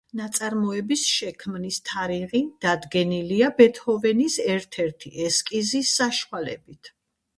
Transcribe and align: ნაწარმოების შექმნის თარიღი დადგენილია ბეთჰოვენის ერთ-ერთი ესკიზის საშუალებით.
ნაწარმოების 0.19 1.01
შექმნის 1.09 1.77
თარიღი 1.89 2.41
დადგენილია 2.65 3.51
ბეთჰოვენის 3.61 4.39
ერთ-ერთი 4.57 5.13
ესკიზის 5.27 5.97
საშუალებით. 6.01 6.95